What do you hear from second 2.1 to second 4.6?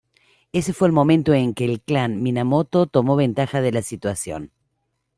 Minamoto tomó ventaja de la situación.